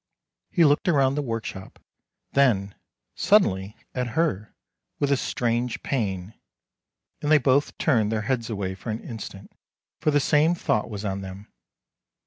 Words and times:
He 0.49 0.65
looked 0.65 0.87
around 0.87 1.13
the 1.13 1.21
workshop, 1.21 1.77
then, 2.31 2.73
suddenly, 3.13 3.77
at 3.93 4.17
her, 4.17 4.55
with 4.97 5.11
a 5.11 5.15
strange 5.15 5.83
pain, 5.83 6.33
and 7.21 7.31
they 7.31 7.37
both 7.37 7.77
turned 7.77 8.11
their 8.11 8.23
heads 8.23 8.49
away 8.49 8.73
for 8.73 8.89
an 8.89 9.03
instant, 9.07 9.51
for 9.99 10.09
the 10.09 10.19
same 10.19 10.55
thought 10.55 10.89
was 10.89 11.05
on 11.05 11.21
them. 11.21 11.51